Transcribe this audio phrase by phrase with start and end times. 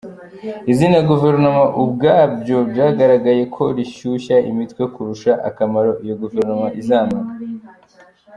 [0.71, 7.27] Izina Guverinoma ubwabyo byagaragaye ko rishyushya imitwe kurusha akamaro iyo Guverinoma izamara.